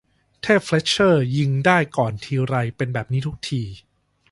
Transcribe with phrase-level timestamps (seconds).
[0.41, 3.61] เทพเฟล็ทเชอร์ยิงได้ก่อนทีไร เป็นแบบนี้ทุกที